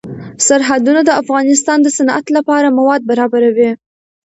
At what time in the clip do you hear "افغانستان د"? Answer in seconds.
1.21-1.87